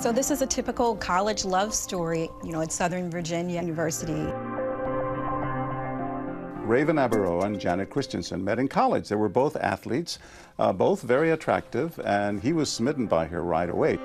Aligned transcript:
So 0.00 0.12
this 0.12 0.30
is 0.30 0.42
a 0.42 0.46
typical 0.46 0.94
college 0.94 1.44
love 1.44 1.74
story, 1.74 2.30
you 2.44 2.52
know, 2.52 2.60
at 2.60 2.70
Southern 2.70 3.10
Virginia 3.10 3.60
University. 3.60 4.32
Raven 6.62 6.96
Abaroa 6.96 7.46
and 7.46 7.58
Janet 7.58 7.90
Christiansen 7.90 8.44
met 8.44 8.60
in 8.60 8.68
college. 8.68 9.08
They 9.08 9.16
were 9.16 9.28
both 9.28 9.56
athletes, 9.56 10.20
uh, 10.60 10.72
both 10.72 11.02
very 11.02 11.30
attractive, 11.30 11.98
and 12.04 12.40
he 12.40 12.52
was 12.52 12.70
smitten 12.70 13.06
by 13.06 13.26
her 13.26 13.42
right 13.42 13.68
away. 13.68 13.96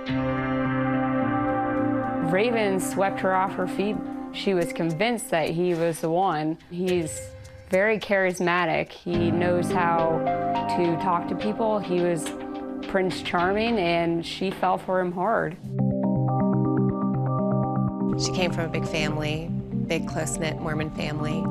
Raven 2.32 2.80
swept 2.80 3.20
her 3.20 3.36
off 3.36 3.54
her 3.54 3.68
feet. 3.68 3.96
She 4.32 4.55
was 4.55 4.73
convinced 4.73 5.30
that 5.30 5.52
he 5.52 5.75
was 5.75 6.00
the 6.00 6.10
one. 6.10 6.57
He's 6.71 7.21
very 7.70 8.00
charismatic. 8.00 8.89
He 8.89 9.30
knows 9.30 9.71
how 9.71 10.18
to 10.75 10.98
talk 11.04 11.28
to 11.28 11.36
people. 11.36 11.78
He 11.78 12.02
was 12.02 12.28
Prince 12.88 13.21
Charming, 13.21 13.80
and 13.80 14.25
she 14.25 14.52
fell 14.52 14.77
for 14.77 14.99
him 14.99 15.12
hard. 15.12 15.57
She 18.20 18.31
came 18.31 18.52
from 18.52 18.66
a 18.66 18.70
big 18.70 18.88
family, 18.88 19.49
big 19.88 20.08
close-knit 20.08 20.59
Mormon 20.59 20.91
family. 20.91 21.44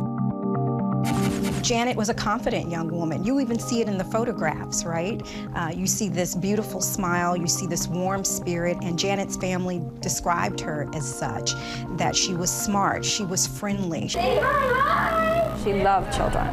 Janet 1.63 1.97
was 1.97 2.09
a 2.09 2.15
confident 2.15 2.71
young 2.71 2.89
woman. 2.89 3.25
You 3.25 3.41
even 3.41 3.59
see 3.59 3.81
it 3.81 3.89
in 3.89 3.99
the 3.99 4.05
photographs, 4.05 4.85
right? 4.85 5.21
Uh, 5.55 5.73
you 5.75 5.87
see 5.87 6.09
this 6.09 6.35
beautiful 6.35 6.81
smile, 6.81 7.37
you 7.37 7.47
see 7.47 7.67
this 7.67 7.89
warm 7.89 8.25
spirit, 8.25 8.77
and 8.83 8.99
Janet's 8.99 9.37
family 9.37 9.83
described 10.01 10.61
her 10.61 10.89
as 10.95 11.05
such, 11.19 11.53
that 11.97 12.15
she 12.15 12.35
was 12.35 12.51
smart, 12.51 13.05
she 13.05 13.25
was 13.25 13.47
friendly. 13.47 14.09
She 14.09 14.19
loved 15.75 16.13
children. 16.17 16.49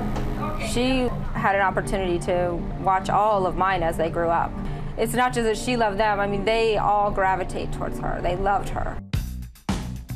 She 0.72 1.10
had 1.34 1.56
an 1.56 1.62
opportunity 1.62 2.20
to 2.26 2.54
watch 2.82 3.10
all 3.10 3.46
of 3.46 3.56
mine 3.56 3.84
as 3.84 3.98
they 3.98 4.10
grew 4.10 4.30
up. 4.30 4.52
It's 4.98 5.14
not 5.14 5.34
just 5.34 5.46
that 5.46 5.58
she 5.58 5.78
loved 5.78 5.98
them, 5.98 6.20
I 6.20 6.28
mean, 6.28 6.46
they 6.46 6.78
all 6.78 7.10
gravitate 7.12 7.72
towards 7.72 8.00
her. 8.00 8.20
They 8.22 8.36
loved 8.36 8.70
her. 8.70 9.02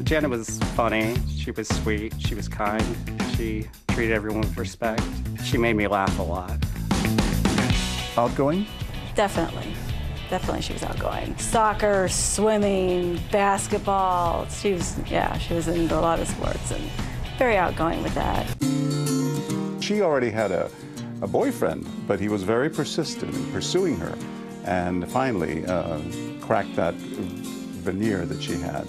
Janet 0.01 0.31
was 0.31 0.57
funny, 0.75 1.15
she 1.29 1.51
was 1.51 1.67
sweet, 1.67 2.13
she 2.19 2.33
was 2.33 2.47
kind, 2.47 2.83
she 3.37 3.67
treated 3.89 4.13
everyone 4.13 4.41
with 4.41 4.57
respect. 4.57 5.03
She 5.43 5.57
made 5.57 5.75
me 5.75 5.87
laugh 5.87 6.17
a 6.17 6.23
lot. 6.23 6.57
Outgoing? 8.17 8.65
Definitely. 9.15 9.73
Definitely 10.29 10.61
she 10.61 10.73
was 10.73 10.83
outgoing. 10.83 11.37
Soccer, 11.37 12.07
swimming, 12.09 13.19
basketball. 13.31 14.47
She 14.49 14.73
was, 14.73 14.97
yeah, 15.07 15.37
she 15.37 15.53
was 15.53 15.67
into 15.67 15.97
a 15.97 16.01
lot 16.01 16.19
of 16.19 16.27
sports 16.27 16.71
and 16.71 16.83
very 17.37 17.55
outgoing 17.55 18.01
with 18.01 18.15
that. 18.15 18.47
She 19.81 20.01
already 20.01 20.31
had 20.31 20.51
a, 20.51 20.71
a 21.21 21.27
boyfriend, 21.27 21.87
but 22.07 22.19
he 22.19 22.29
was 22.29 22.43
very 22.43 22.69
persistent 22.69 23.33
in 23.35 23.51
pursuing 23.51 23.97
her 23.97 24.17
and 24.65 25.09
finally 25.11 25.65
uh, 25.65 25.99
cracked 26.41 26.75
that 26.75 26.95
veneer 26.95 28.25
that 28.25 28.41
she 28.41 28.53
had. 28.53 28.87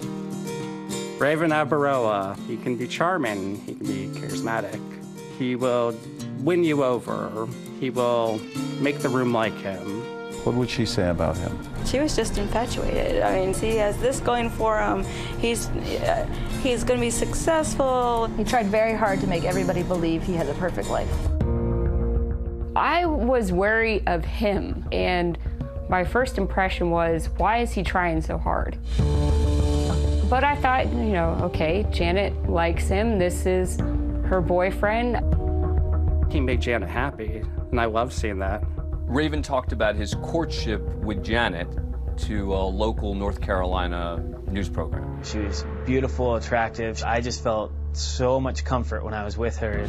Raven 1.18 1.50
Abaroa, 1.50 2.36
he 2.46 2.56
can 2.56 2.76
be 2.76 2.88
charming, 2.88 3.60
he 3.60 3.74
can 3.74 3.86
be 3.86 4.08
charismatic. 4.18 4.80
He 5.38 5.56
will 5.56 5.96
win 6.40 6.64
you 6.64 6.82
over. 6.84 7.48
He 7.80 7.90
will 7.90 8.40
make 8.80 8.98
the 8.98 9.08
room 9.08 9.32
like 9.32 9.54
him. 9.54 10.02
What 10.44 10.56
would 10.56 10.68
she 10.68 10.84
say 10.84 11.08
about 11.08 11.36
him? 11.36 11.56
She 11.86 12.00
was 12.00 12.14
just 12.14 12.36
infatuated. 12.36 13.22
I 13.22 13.40
mean, 13.40 13.54
he 13.54 13.76
has 13.76 13.96
this 13.98 14.20
going 14.20 14.50
for 14.50 14.80
him. 14.80 15.04
He's 15.38 15.68
uh, 15.68 16.26
he's 16.62 16.84
going 16.84 17.00
to 17.00 17.06
be 17.06 17.10
successful. 17.10 18.26
He 18.36 18.44
tried 18.44 18.66
very 18.66 18.94
hard 18.94 19.20
to 19.20 19.26
make 19.26 19.44
everybody 19.44 19.82
believe 19.82 20.22
he 20.22 20.34
had 20.34 20.48
a 20.48 20.54
perfect 20.54 20.90
life. 20.90 21.08
I 22.76 23.06
was 23.06 23.52
wary 23.52 24.04
of 24.06 24.24
him, 24.24 24.84
and 24.90 25.38
my 25.88 26.04
first 26.04 26.38
impression 26.38 26.90
was, 26.90 27.28
why 27.36 27.58
is 27.58 27.72
he 27.72 27.82
trying 27.82 28.20
so 28.20 28.36
hard? 28.36 28.76
But 30.28 30.42
I 30.42 30.56
thought, 30.56 30.86
you 30.92 31.12
know, 31.12 31.39
okay, 31.42 31.86
Janet 31.91 32.48
likes 32.48 32.89
him. 32.89 33.19
This 33.19 33.47
is 33.47 33.78
her 34.26 34.41
boyfriend. 34.41 35.16
He 36.32 36.41
made 36.41 36.60
Janet 36.60 36.88
happy, 36.88 37.43
and 37.71 37.81
I 37.81 37.84
love 37.84 38.12
seeing 38.12 38.38
that. 38.38 38.65
Raven 39.06 39.43
talked 39.43 39.72
about 39.72 39.97
his 39.97 40.15
courtship 40.15 40.82
with 40.97 41.22
Janet 41.22 41.69
to 42.16 42.54
a 42.54 42.65
local 42.65 43.15
North 43.15 43.41
Carolina 43.41 44.25
news 44.48 44.69
program. 44.69 45.22
She 45.22 45.38
was 45.38 45.65
beautiful, 45.84 46.37
attractive. 46.37 47.03
I 47.04 47.21
just 47.21 47.43
felt 47.43 47.72
so 47.93 48.41
much 48.41 48.65
comfort 48.65 49.04
when 49.04 49.15
I 49.15 49.25
was 49.25 49.37
with 49.37 49.59
her. 49.59 49.87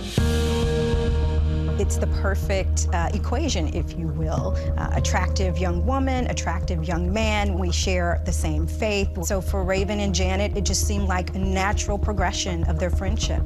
It's 1.78 1.97
the 1.97 2.08
perfect 2.08 2.88
uh, 2.94 3.09
equation, 3.13 3.68
if 3.75 3.97
you 4.00 4.08
will. 4.08 4.56
Uh, 4.78 4.91
attractive 4.94 5.58
young 5.58 5.86
woman, 5.86 6.25
attractive 6.28 6.86
young 6.86 7.12
man. 7.12 7.59
We 7.59 7.69
share 7.69 8.22
the 8.25 8.31
same 8.31 8.66
faith. 8.66 9.09
So 9.25 9.41
for 9.41 9.62
Raven 9.62 10.00
and 10.00 10.16
Janet, 10.16 10.56
it 10.56 10.64
just 10.64 10.88
seemed 10.88 11.09
like 11.09 11.35
a 11.35 11.40
natural 11.40 11.97
progression 11.97 12.64
of 12.69 12.80
their 12.80 12.90
friendship. 12.90 13.44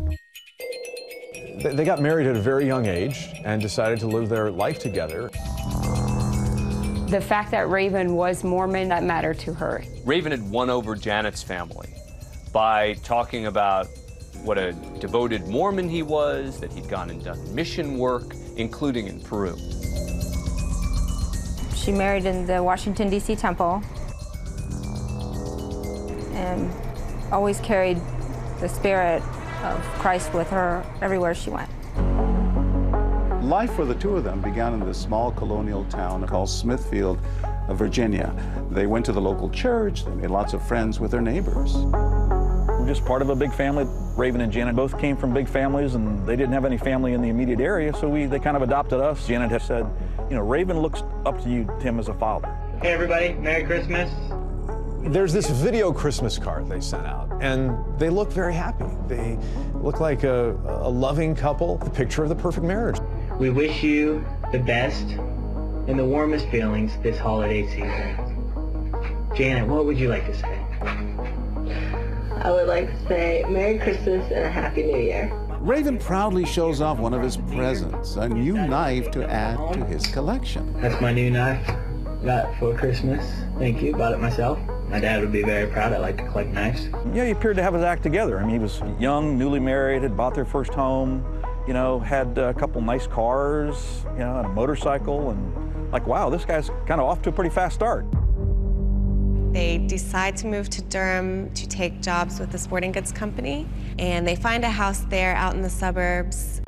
They 1.63 1.83
got 1.83 2.03
married 2.03 2.27
at 2.27 2.35
a 2.35 2.39
very 2.39 2.67
young 2.67 2.85
age 2.85 3.29
and 3.43 3.59
decided 3.59 3.99
to 4.01 4.07
live 4.07 4.29
their 4.29 4.51
life 4.51 4.77
together. 4.77 5.31
The 7.09 7.23
fact 7.25 7.49
that 7.49 7.67
Raven 7.67 8.13
was 8.13 8.43
Mormon, 8.43 8.89
that 8.89 9.03
mattered 9.03 9.39
to 9.39 9.55
her. 9.55 9.83
Raven 10.05 10.31
had 10.31 10.51
won 10.51 10.69
over 10.69 10.95
Janet's 10.95 11.41
family 11.41 11.95
by 12.53 12.93
talking 13.03 13.47
about 13.47 13.87
what 14.43 14.57
a 14.57 14.73
devoted 14.99 15.47
Mormon 15.47 15.89
he 15.89 16.03
was, 16.03 16.59
that 16.59 16.71
he'd 16.71 16.89
gone 16.89 17.09
and 17.09 17.23
done 17.23 17.55
mission 17.55 17.97
work, 17.97 18.35
including 18.57 19.07
in 19.07 19.19
Peru. 19.21 19.57
She 21.75 21.91
married 21.91 22.25
in 22.25 22.45
the 22.45 22.61
Washington, 22.61 23.09
D.C. 23.09 23.35
temple 23.35 23.83
and 26.39 26.71
always 27.31 27.59
carried 27.59 28.01
the 28.59 28.67
spirit 28.67 29.21
of 29.63 29.81
Christ 29.99 30.33
with 30.33 30.49
her 30.49 30.83
everywhere 31.01 31.35
she 31.35 31.49
went. 31.49 31.69
Life 33.43 33.73
for 33.73 33.85
the 33.85 33.95
two 33.95 34.15
of 34.15 34.23
them 34.23 34.41
began 34.41 34.73
in 34.73 34.79
this 34.85 34.97
small 34.97 35.31
colonial 35.31 35.83
town 35.85 36.25
called 36.27 36.49
Smithfield, 36.49 37.19
Virginia. 37.71 38.33
They 38.71 38.87
went 38.87 39.05
to 39.05 39.11
the 39.11 39.21
local 39.21 39.49
church, 39.49 40.05
they 40.05 40.13
made 40.13 40.29
lots 40.29 40.53
of 40.53 40.65
friends 40.65 40.99
with 40.99 41.11
their 41.11 41.21
neighbors. 41.21 41.75
We're 42.89 42.95
just 42.95 43.05
part 43.05 43.21
of 43.21 43.29
a 43.29 43.35
big 43.35 43.53
family. 43.53 43.85
Raven 44.17 44.41
and 44.41 44.51
Janet 44.51 44.75
both 44.75 44.97
came 44.97 45.15
from 45.15 45.31
big 45.31 45.47
families, 45.47 45.93
and 45.93 46.25
they 46.25 46.35
didn't 46.35 46.53
have 46.53 46.65
any 46.65 46.79
family 46.79 47.13
in 47.13 47.21
the 47.21 47.29
immediate 47.29 47.59
area, 47.59 47.93
so 47.93 48.09
we 48.09 48.25
they 48.25 48.39
kind 48.39 48.57
of 48.57 48.63
adopted 48.63 48.99
us. 48.99 49.27
Janet 49.27 49.51
has 49.51 49.61
said, 49.61 49.85
you 50.27 50.35
know, 50.35 50.41
Raven 50.41 50.79
looks 50.79 51.03
up 51.23 51.39
to 51.43 51.49
you, 51.51 51.69
Tim, 51.79 51.99
as 51.99 52.07
a 52.07 52.15
father. 52.15 52.47
Hey, 52.81 52.91
everybody, 52.91 53.33
Merry 53.33 53.63
Christmas. 53.63 54.11
There's 55.03 55.31
this 55.31 55.51
video 55.51 55.93
Christmas 55.93 56.39
card 56.39 56.67
they 56.67 56.81
sent 56.81 57.05
out, 57.05 57.29
and 57.41 57.77
they 57.99 58.09
look 58.09 58.33
very 58.33 58.55
happy. 58.55 58.89
They 59.07 59.37
look 59.75 59.99
like 59.99 60.23
a, 60.23 60.53
a 60.65 60.89
loving 60.89 61.35
couple, 61.35 61.77
the 61.77 61.91
picture 61.91 62.23
of 62.23 62.29
the 62.29 62.35
perfect 62.35 62.65
marriage. 62.65 62.97
We 63.37 63.51
wish 63.51 63.83
you 63.83 64.25
the 64.51 64.57
best 64.57 65.03
and 65.03 65.99
the 65.99 66.05
warmest 66.05 66.47
feelings 66.47 66.97
this 67.03 67.19
holiday 67.19 67.67
season. 67.67 69.29
Janet, 69.35 69.67
what 69.67 69.85
would 69.85 69.99
you 69.99 70.09
like 70.09 70.25
to 70.25 70.35
say? 70.35 71.38
I 72.41 72.51
would 72.51 72.67
like 72.67 72.89
to 72.89 73.07
say 73.07 73.45
Merry 73.49 73.77
Christmas 73.77 74.31
and 74.31 74.45
a 74.45 74.49
Happy 74.49 74.83
New 74.83 74.97
Year. 74.97 75.29
Raven 75.59 75.97
proudly 75.97 76.45
shows 76.45 76.79
off 76.79 76.97
one 76.97 77.13
of 77.13 77.21
his 77.21 77.35
presents, 77.35 78.15
a 78.15 78.29
new 78.29 78.53
knife 78.53 79.11
to 79.11 79.29
add 79.29 79.57
to 79.73 79.83
his 79.83 80.07
collection. 80.07 80.73
That's 80.81 81.01
my 81.01 81.11
new 81.11 81.29
knife. 81.29 81.69
Got 82.23 82.57
for 82.57 82.73
Christmas. 82.77 83.29
Thank 83.57 83.81
you. 83.81 83.93
Bought 83.93 84.13
it 84.13 84.19
myself. 84.19 84.57
My 84.87 85.01
dad 85.01 85.19
would 85.19 85.33
be 85.33 85.43
very 85.43 85.69
proud. 85.69 85.91
I 85.91 85.97
like 85.97 86.15
to 86.17 86.27
collect 86.29 86.51
knives. 86.51 86.87
Yeah, 87.13 87.25
he 87.25 87.31
appeared 87.31 87.57
to 87.57 87.63
have 87.63 87.73
his 87.73 87.83
act 87.83 88.03
together. 88.03 88.39
I 88.39 88.43
mean, 88.43 88.51
he 88.51 88.59
was 88.59 88.81
young, 88.99 89.37
newly 89.37 89.59
married, 89.59 90.03
had 90.03 90.15
bought 90.15 90.33
their 90.33 90.45
first 90.45 90.73
home, 90.73 91.25
you 91.67 91.73
know, 91.73 91.99
had 91.99 92.37
a 92.37 92.53
couple 92.53 92.81
nice 92.81 93.05
cars, 93.05 94.05
you 94.13 94.19
know, 94.19 94.37
and 94.37 94.45
a 94.45 94.49
motorcycle, 94.49 95.31
and 95.31 95.91
like, 95.91 96.07
wow, 96.07 96.29
this 96.29 96.45
guy's 96.45 96.69
kind 96.87 97.01
of 97.01 97.07
off 97.07 97.21
to 97.23 97.29
a 97.29 97.31
pretty 97.33 97.49
fast 97.49 97.75
start. 97.75 98.05
They 99.51 99.79
decide 99.79 100.37
to 100.37 100.47
move 100.47 100.69
to 100.69 100.83
Durham 100.83 101.51
to 101.55 101.67
take 101.67 102.01
jobs 102.01 102.39
with 102.39 102.51
the 102.51 102.59
sporting 102.59 102.91
goods 102.91 103.11
company, 103.11 103.67
and 103.97 104.27
they 104.27 104.35
find 104.35 104.63
a 104.63 104.69
house 104.69 104.99
there 105.09 105.35
out 105.35 105.55
in 105.55 105.63
the 105.63 105.69
suburbs. 105.69 106.61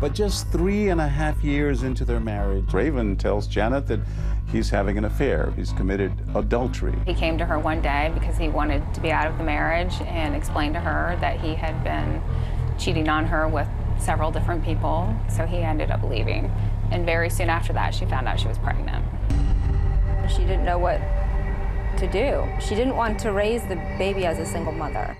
But 0.00 0.14
just 0.14 0.48
three 0.48 0.88
and 0.88 1.02
a 1.02 1.06
half 1.06 1.44
years 1.44 1.82
into 1.82 2.06
their 2.06 2.18
marriage, 2.18 2.72
Raven 2.72 3.14
tells 3.16 3.46
Janet 3.46 3.86
that 3.88 4.00
he's 4.50 4.70
having 4.70 4.96
an 4.96 5.04
affair. 5.04 5.52
He's 5.54 5.72
committed 5.72 6.12
adultery. 6.34 6.94
He 7.04 7.12
came 7.12 7.36
to 7.36 7.44
her 7.44 7.58
one 7.58 7.82
day 7.82 8.10
because 8.14 8.38
he 8.38 8.48
wanted 8.48 8.82
to 8.94 9.00
be 9.02 9.12
out 9.12 9.26
of 9.26 9.36
the 9.36 9.44
marriage 9.44 9.92
and 10.06 10.34
explained 10.34 10.72
to 10.74 10.80
her 10.80 11.18
that 11.20 11.40
he 11.40 11.54
had 11.54 11.84
been 11.84 12.22
cheating 12.78 13.10
on 13.10 13.26
her 13.26 13.46
with 13.46 13.68
several 13.98 14.30
different 14.30 14.64
people, 14.64 15.14
so 15.28 15.44
he 15.44 15.58
ended 15.58 15.90
up 15.90 16.02
leaving. 16.02 16.50
And 16.90 17.04
very 17.04 17.28
soon 17.28 17.50
after 17.50 17.74
that, 17.74 17.94
she 17.94 18.06
found 18.06 18.26
out 18.26 18.40
she 18.40 18.48
was 18.48 18.56
pregnant. 18.56 19.04
She 20.30 20.38
didn't 20.38 20.64
know 20.64 20.78
what 20.78 21.02
to 22.00 22.08
do. 22.08 22.48
She 22.60 22.74
didn't 22.74 22.96
want 22.96 23.18
to 23.20 23.32
raise 23.32 23.62
the 23.64 23.76
baby 23.98 24.24
as 24.24 24.38
a 24.38 24.46
single 24.46 24.72
mother. 24.72 25.14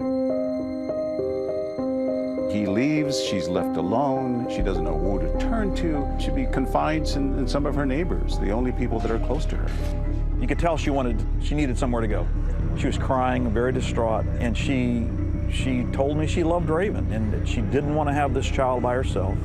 He 2.51 2.67
leaves, 2.67 3.23
she's 3.23 3.49
left 3.49 3.77
alone, 3.77 4.51
she 4.51 4.63
doesn't 4.63 4.83
know 4.83 4.99
who 4.99 5.21
to 5.21 5.39
turn 5.39 5.75
to. 5.77 6.17
She 6.19 6.31
be 6.31 6.47
confides 6.47 7.17
in, 7.17 7.39
in 7.39 7.47
some 7.47 7.67
of 7.67 7.75
her 7.75 7.87
neighbors, 7.87 8.39
the 8.39 8.51
only 8.51 8.73
people 8.73 8.99
that 9.01 9.11
are 9.11 9.19
close 9.21 9.45
to 9.47 9.57
her. 9.57 9.71
You 10.41 10.49
could 10.49 10.59
tell 10.59 10.77
she 10.79 10.91
wanted, 10.91 11.25
she 11.43 11.55
needed 11.55 11.79
somewhere 11.79 12.01
to 12.01 12.09
go. 12.09 12.27
She 12.79 12.87
was 12.87 12.97
crying, 12.97 13.51
very 13.51 13.73
distraught, 13.73 14.25
and 14.41 14.57
she, 14.57 15.07
she 15.53 15.85
told 15.93 16.17
me 16.17 16.27
she 16.27 16.43
loved 16.43 16.71
Raven 16.71 17.13
and 17.13 17.31
that 17.33 17.47
she 17.47 17.61
didn't 17.61 17.95
want 17.95 18.09
to 18.09 18.15
have 18.15 18.33
this 18.33 18.51
child 18.51 18.83
by 18.83 18.95
herself. 18.95 19.37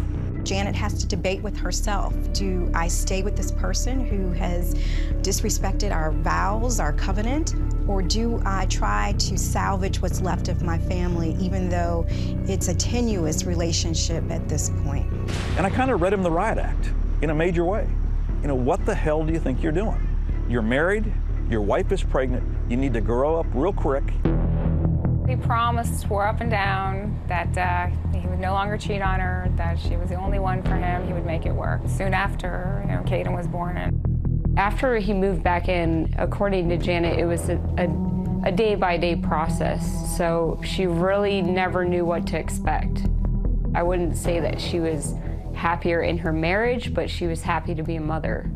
Janet 0.46 0.76
has 0.76 0.94
to 1.00 1.08
debate 1.08 1.42
with 1.42 1.58
herself. 1.58 2.14
Do 2.32 2.70
I 2.76 2.88
stay 2.88 3.24
with 3.24 3.36
this 3.36 3.52
person 3.52 4.06
who 4.06 4.32
has 4.34 4.76
disrespected 5.24 5.92
our 5.92 6.12
vows, 6.12 6.80
our 6.80 6.94
covenant, 6.94 7.56
or 7.88 8.04
do 8.04 8.40
I 8.46 8.68
try 8.68 9.16
to 9.18 9.38
salvage 9.38 10.02
what's 10.04 10.22
left 10.22 10.48
of 10.48 10.62
my 10.62 10.78
family, 10.78 11.36
even 11.40 11.68
though 11.68 12.06
it's 12.48 12.68
a 12.68 12.76
tenuous 12.76 13.46
relationship 13.46 14.30
at 14.30 14.48
this 14.48 14.70
point? 14.84 15.12
And 15.58 15.66
I 15.66 15.72
kind 15.72 15.90
of 15.90 16.00
read 16.02 16.14
him 16.14 16.22
the 16.22 16.32
riot 16.32 16.60
act 16.60 16.94
in 17.24 17.32
a 17.32 17.36
major 17.36 17.66
way. 17.66 17.90
You 18.44 18.48
know, 18.48 18.56
what 18.56 18.86
the 18.86 18.94
hell 18.94 19.26
do 19.26 19.34
you 19.34 19.40
think 19.40 19.64
you're 19.64 19.72
doing? 19.72 20.08
You're 20.48 20.62
married, 20.62 21.12
your 21.50 21.62
wife 21.62 21.92
is 21.92 22.04
pregnant, 22.04 22.44
you 22.70 22.78
need 22.78 22.94
to 22.94 23.02
grow 23.02 23.40
up 23.40 23.48
real 23.54 23.74
quick. 23.74 24.04
He 25.28 25.36
promised, 25.36 26.02
swore 26.02 26.28
up 26.28 26.42
and 26.42 26.52
down, 26.52 27.20
that 27.28 27.58
uh, 27.58 27.88
he 28.18 28.28
would 28.28 28.40
no 28.40 28.54
longer 28.54 28.78
cheat 28.78 29.02
on 29.02 29.20
her, 29.20 29.52
that 29.56 29.80
she 29.80 29.98
was 29.98 30.10
the 30.10 30.16
only 30.16 30.38
one 30.38 30.62
for 30.62 30.76
him, 30.76 31.08
he 31.08 31.14
would 31.14 31.26
make 31.26 31.48
it 31.48 31.52
work. 31.52 31.82
Soon 31.88 32.14
after, 32.14 32.84
you 32.86 32.92
know, 32.94 33.02
Caden 33.02 33.36
was 33.36 33.48
born. 33.48 33.76
And 33.76 34.58
After 34.58 34.98
he 34.98 35.14
moved 35.14 35.42
back 35.42 35.68
in, 35.68 36.14
according 36.20 36.70
to 36.70 36.78
Janet, 36.78 37.18
it 37.18 37.26
was 37.26 37.50
a, 37.50 37.58
a, 37.78 38.48
a 38.48 38.52
day-by-day 38.52 39.16
process, 39.18 40.16
so 40.16 40.62
she 40.64 40.86
really 40.86 41.42
never 41.42 41.84
knew 41.84 42.06
what 42.06 42.28
to 42.28 42.38
expect. 42.38 43.08
I 43.74 43.82
wouldn't 43.82 44.16
say 44.16 44.40
that 44.40 44.62
she 44.62 44.80
was 44.80 45.16
happier 45.56 46.04
in 46.04 46.20
her 46.20 46.32
marriage, 46.32 46.94
but 46.94 47.10
she 47.10 47.26
was 47.26 47.42
happy 47.42 47.74
to 47.74 47.82
be 47.82 47.96
a 47.96 48.02
mother. 48.02 48.52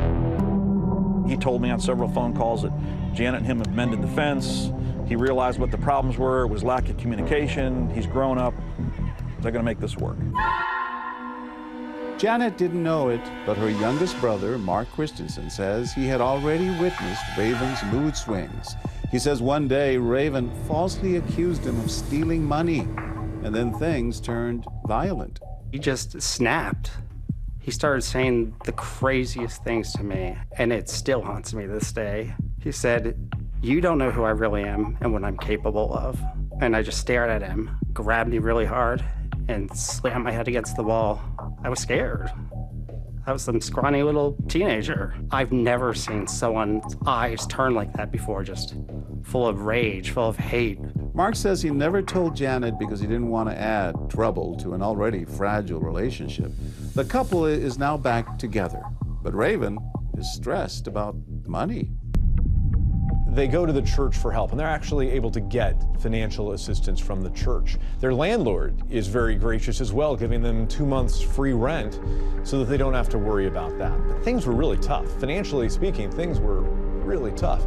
He 1.27 1.35
told 1.35 1.61
me 1.63 1.71
on 1.71 1.79
several 1.79 2.09
phone 2.09 2.35
calls 2.35 2.61
that 2.61 2.71
Janet 3.13 3.39
and 3.39 3.47
him 3.47 3.57
have 3.57 3.73
mended 3.73 4.01
the 4.01 4.07
fence. 4.07 4.71
He 5.09 5.15
realized 5.15 5.59
what 5.59 5.71
the 5.71 5.77
problems 5.79 6.19
were. 6.19 6.43
It 6.43 6.49
was 6.49 6.63
lack 6.63 6.87
of 6.87 6.97
communication. 6.97 7.89
He's 7.89 8.05
grown 8.05 8.37
up. 8.37 8.53
They're 9.41 9.51
going 9.51 9.63
to 9.63 9.63
make 9.63 9.79
this 9.79 9.97
work. 9.97 10.17
Janet 12.19 12.57
didn't 12.57 12.83
know 12.83 13.09
it, 13.09 13.21
but 13.45 13.57
her 13.57 13.69
youngest 13.69 14.19
brother, 14.19 14.59
Mark 14.59 14.87
Christiansen, 14.91 15.49
says 15.49 15.93
he 15.93 16.05
had 16.05 16.21
already 16.21 16.69
witnessed 16.79 17.23
Raven's 17.35 17.83
mood 17.85 18.15
swings. 18.15 18.75
He 19.09 19.17
says 19.17 19.41
one 19.41 19.67
day 19.67 19.97
Raven 19.97 20.51
falsely 20.67 21.15
accused 21.15 21.65
him 21.65 21.79
of 21.79 21.89
stealing 21.89 22.43
money, 22.43 22.81
and 23.43 23.55
then 23.55 23.73
things 23.73 24.19
turned 24.19 24.65
violent. 24.85 25.39
He 25.71 25.79
just 25.79 26.21
snapped. 26.21 26.91
He 27.59 27.71
started 27.71 28.01
saying 28.01 28.53
the 28.65 28.73
craziest 28.73 29.63
things 29.63 29.91
to 29.93 30.03
me, 30.03 30.37
and 30.57 30.71
it 30.71 30.87
still 30.87 31.23
haunts 31.23 31.53
me 31.53 31.65
this 31.65 31.91
day. 31.91 32.35
He 32.61 32.71
said, 32.71 33.28
You 33.61 33.81
don't 33.81 33.97
know 33.97 34.09
who 34.09 34.23
I 34.23 34.29
really 34.29 34.63
am 34.63 34.97
and 35.01 35.11
what 35.11 35.25
I'm 35.25 35.37
capable 35.37 35.93
of. 35.93 36.17
And 36.61 36.77
I 36.77 36.81
just 36.81 36.99
stared 36.99 37.29
at 37.29 37.41
him, 37.41 37.77
grabbed 37.91 38.29
me 38.29 38.39
really 38.39 38.65
hard, 38.65 39.03
and 39.49 39.69
slammed 39.77 40.23
my 40.23 40.31
head 40.31 40.47
against 40.47 40.77
the 40.77 40.83
wall. 40.83 41.21
I 41.61 41.67
was 41.67 41.79
scared. 41.79 42.31
I 43.27 43.33
was 43.33 43.43
some 43.43 43.59
scrawny 43.59 44.01
little 44.01 44.37
teenager. 44.47 45.13
I've 45.31 45.51
never 45.51 45.93
seen 45.93 46.25
someone's 46.25 46.95
eyes 47.05 47.45
turn 47.47 47.75
like 47.75 47.91
that 47.93 48.13
before, 48.13 48.45
just 48.45 48.75
full 49.23 49.45
of 49.45 49.63
rage, 49.63 50.11
full 50.11 50.29
of 50.29 50.37
hate. 50.37 50.79
Mark 51.13 51.35
says 51.35 51.61
he 51.61 51.69
never 51.69 52.01
told 52.01 52.37
Janet 52.37 52.79
because 52.79 53.01
he 53.01 53.07
didn't 53.07 53.27
want 53.27 53.49
to 53.49 53.59
add 53.59 53.93
trouble 54.09 54.55
to 54.57 54.73
an 54.73 54.81
already 54.81 55.25
fragile 55.25 55.81
relationship. 55.81 56.51
The 56.95 57.03
couple 57.03 57.45
is 57.45 57.77
now 57.77 57.97
back 57.97 58.39
together, 58.39 58.81
but 59.21 59.35
Raven 59.35 59.77
is 60.17 60.33
stressed 60.33 60.87
about 60.87 61.15
money. 61.45 61.91
They 63.39 63.47
go 63.47 63.65
to 63.65 63.71
the 63.71 63.81
church 63.81 64.17
for 64.17 64.33
help, 64.33 64.51
and 64.51 64.59
they're 64.59 64.67
actually 64.67 65.11
able 65.11 65.31
to 65.31 65.39
get 65.39 65.81
financial 65.99 66.51
assistance 66.51 66.99
from 66.99 67.21
the 67.21 67.29
church. 67.29 67.77
Their 68.01 68.13
landlord 68.13 68.83
is 68.89 69.07
very 69.07 69.35
gracious 69.35 69.79
as 69.79 69.93
well, 69.93 70.17
giving 70.17 70.41
them 70.41 70.67
two 70.67 70.85
months 70.85 71.21
free 71.21 71.53
rent 71.53 72.01
so 72.43 72.59
that 72.59 72.65
they 72.65 72.75
don't 72.75 72.93
have 72.93 73.07
to 73.07 73.17
worry 73.17 73.47
about 73.47 73.77
that. 73.77 73.97
But 74.09 74.25
things 74.25 74.45
were 74.45 74.53
really 74.53 74.75
tough. 74.75 75.09
Financially 75.21 75.69
speaking, 75.69 76.11
things 76.11 76.37
were 76.37 76.59
really 76.59 77.31
tough. 77.31 77.65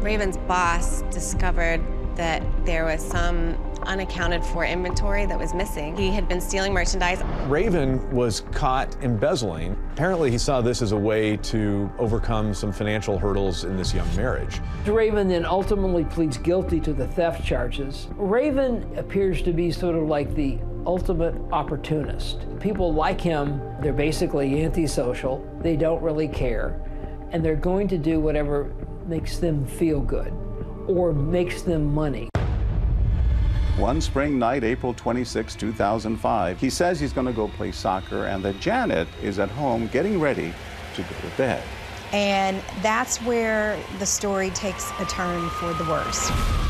Raven's 0.00 0.36
boss 0.36 1.00
discovered 1.10 1.82
that 2.14 2.42
there 2.66 2.84
was 2.84 3.02
some 3.02 3.56
unaccounted 3.86 4.44
for 4.44 4.64
inventory 4.64 5.26
that 5.26 5.38
was 5.38 5.54
missing. 5.54 5.96
He 5.96 6.10
had 6.10 6.28
been 6.28 6.40
stealing 6.40 6.72
merchandise. 6.72 7.22
Raven 7.48 8.10
was 8.10 8.40
caught 8.52 8.96
embezzling. 9.02 9.76
Apparently, 9.92 10.30
he 10.30 10.38
saw 10.38 10.60
this 10.60 10.82
as 10.82 10.92
a 10.92 10.96
way 10.96 11.36
to 11.38 11.90
overcome 11.98 12.54
some 12.54 12.72
financial 12.72 13.18
hurdles 13.18 13.64
in 13.64 13.76
this 13.76 13.94
young 13.94 14.14
marriage. 14.16 14.60
Raven 14.86 15.28
then 15.28 15.44
ultimately 15.44 16.04
pleads 16.04 16.36
guilty 16.38 16.80
to 16.80 16.92
the 16.92 17.06
theft 17.06 17.44
charges. 17.44 18.08
Raven 18.16 18.90
appears 18.96 19.42
to 19.42 19.52
be 19.52 19.70
sort 19.70 19.94
of 19.94 20.04
like 20.04 20.34
the 20.34 20.58
ultimate 20.86 21.34
opportunist. 21.52 22.44
People 22.60 22.92
like 22.92 23.20
him, 23.20 23.60
they're 23.80 23.92
basically 23.92 24.64
antisocial, 24.64 25.46
they 25.60 25.76
don't 25.76 26.02
really 26.02 26.28
care, 26.28 26.80
and 27.30 27.44
they're 27.44 27.56
going 27.56 27.88
to 27.88 27.98
do 27.98 28.20
whatever 28.20 28.72
makes 29.06 29.38
them 29.38 29.66
feel 29.66 30.00
good 30.00 30.32
or 30.86 31.12
makes 31.12 31.62
them 31.62 31.92
money. 31.94 32.28
One 33.78 34.00
spring 34.00 34.38
night, 34.38 34.62
April 34.62 34.94
26, 34.94 35.56
2005, 35.56 36.60
he 36.60 36.70
says 36.70 37.00
he's 37.00 37.12
going 37.12 37.26
to 37.26 37.32
go 37.32 37.48
play 37.48 37.72
soccer 37.72 38.26
and 38.26 38.44
that 38.44 38.60
Janet 38.60 39.08
is 39.20 39.40
at 39.40 39.50
home 39.50 39.88
getting 39.88 40.20
ready 40.20 40.54
to 40.94 41.02
go 41.02 41.08
to 41.08 41.36
bed. 41.36 41.60
And 42.12 42.62
that's 42.82 43.20
where 43.22 43.76
the 43.98 44.06
story 44.06 44.50
takes 44.50 44.92
a 45.00 45.04
turn 45.06 45.50
for 45.50 45.74
the 45.74 45.84
worse. 45.90 46.63